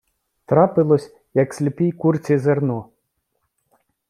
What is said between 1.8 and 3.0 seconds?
курці зерно.